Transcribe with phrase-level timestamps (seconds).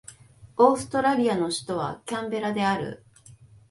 [0.57, 3.05] オーストラリアの首都はキャンベラである